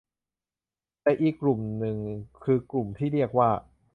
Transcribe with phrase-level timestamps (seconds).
[1.01, 1.97] แต่อีกลุ่มหนึ่ง
[2.43, 3.49] คือกลุ่มที่เรียกว่า